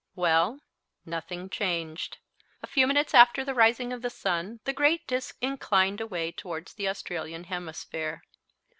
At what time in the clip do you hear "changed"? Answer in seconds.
1.47-2.17